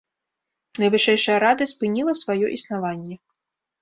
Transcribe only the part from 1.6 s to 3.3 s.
спыніла сваё існаванне.